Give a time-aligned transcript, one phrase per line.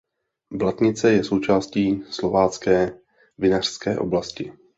[0.51, 2.99] Blatnice je součástí Slovácké
[3.37, 4.53] vinařské oblasti.